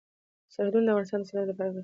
سرحدونه 0.53 0.85
د 0.87 0.89
افغانستان 0.93 1.19
د 1.21 1.27
صنعت 1.29 1.45
لپاره 1.49 1.55
مواد 1.55 1.75
برابروي. 1.75 1.79